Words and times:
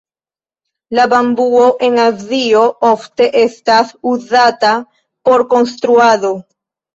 La 0.99 1.03
bambuo 1.11 1.65
en 1.87 1.99
Azio 2.03 2.63
ofte 2.93 3.27
estas 3.43 3.93
uzata 4.13 4.73
por 5.31 5.45
konstruado. 5.53 6.35